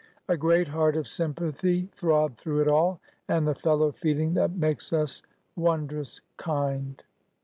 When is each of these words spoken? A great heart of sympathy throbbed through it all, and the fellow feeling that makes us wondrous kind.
A 0.27 0.35
great 0.35 0.69
heart 0.69 0.95
of 0.97 1.07
sympathy 1.07 1.87
throbbed 1.93 2.39
through 2.39 2.61
it 2.61 2.67
all, 2.67 2.99
and 3.27 3.47
the 3.47 3.53
fellow 3.53 3.91
feeling 3.91 4.33
that 4.33 4.49
makes 4.55 4.91
us 4.91 5.21
wondrous 5.55 6.21
kind. 6.37 7.03